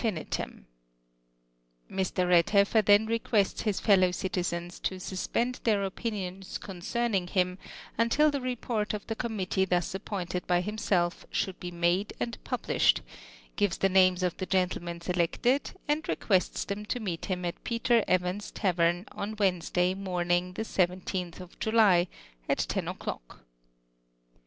[0.03, 0.65] nitum"
[1.87, 2.27] Mr.
[2.27, 7.59] Redluffer then requests iiis fellow citizens to suspend their opinions concerning him,
[7.99, 13.01] until the report of tlie commiltee, tluis appointed by himself, should be made and published;
[13.55, 18.03] gives the names of the gentlemen selected, and requests them to meet liirn at Peter
[18.07, 22.07] Evans' tavern on Wed nesday, morning the 17th of July,
[22.49, 23.45] at 10 o'clock.